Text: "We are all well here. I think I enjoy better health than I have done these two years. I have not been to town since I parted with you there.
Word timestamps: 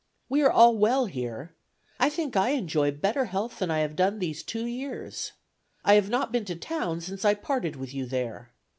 "We 0.29 0.41
are 0.41 0.49
all 0.51 0.75
well 0.79 1.05
here. 1.05 1.53
I 1.99 2.09
think 2.09 2.35
I 2.35 2.53
enjoy 2.57 2.89
better 2.89 3.25
health 3.25 3.59
than 3.59 3.69
I 3.69 3.81
have 3.81 3.95
done 3.95 4.17
these 4.17 4.41
two 4.41 4.65
years. 4.65 5.33
I 5.85 5.93
have 5.93 6.09
not 6.09 6.31
been 6.31 6.45
to 6.45 6.55
town 6.55 7.01
since 7.01 7.23
I 7.23 7.35
parted 7.35 7.75
with 7.75 7.93
you 7.93 8.07
there. 8.07 8.51